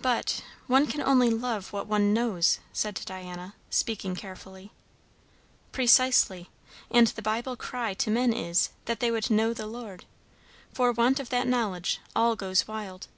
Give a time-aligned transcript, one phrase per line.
[0.00, 4.72] "But one can only love what one knows," said Diana, speaking carefully.
[5.70, 6.48] "Precisely.
[6.90, 10.06] And the Bible cry to men is, that they would 'know the Lord.'
[10.72, 13.08] For want of that knowledge, all goes wild."